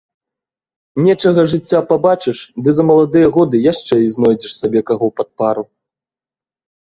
[1.07, 5.63] Нечага жыцця пабачыш ды за маладыя гады яшчэ і знойдзеш сабе каго пад пару.